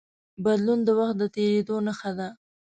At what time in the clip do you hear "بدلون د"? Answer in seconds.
0.43-0.89